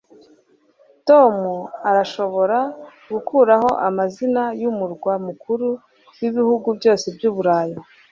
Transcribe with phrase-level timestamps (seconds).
[1.07, 1.35] tom
[1.89, 2.57] arashobora
[3.13, 5.67] gukuraho amazina yumurwa mukuru
[6.19, 7.75] wibihugu byose byuburayi